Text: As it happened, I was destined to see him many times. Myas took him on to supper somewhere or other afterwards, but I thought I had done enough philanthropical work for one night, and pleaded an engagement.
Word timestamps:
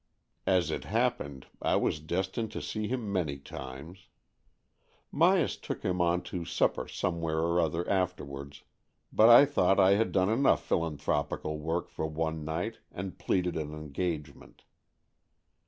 As 0.47 0.71
it 0.71 0.85
happened, 0.85 1.45
I 1.61 1.75
was 1.75 1.99
destined 1.99 2.51
to 2.53 2.61
see 2.63 2.87
him 2.87 3.13
many 3.13 3.37
times. 3.37 4.07
Myas 5.13 5.61
took 5.61 5.83
him 5.83 6.01
on 6.01 6.23
to 6.23 6.43
supper 6.43 6.87
somewhere 6.87 7.37
or 7.37 7.59
other 7.61 7.87
afterwards, 7.87 8.63
but 9.13 9.29
I 9.29 9.45
thought 9.45 9.79
I 9.79 9.91
had 9.91 10.11
done 10.11 10.29
enough 10.29 10.63
philanthropical 10.65 11.59
work 11.59 11.87
for 11.87 12.07
one 12.07 12.43
night, 12.43 12.79
and 12.91 13.19
pleaded 13.19 13.55
an 13.55 13.75
engagement. 13.75 14.63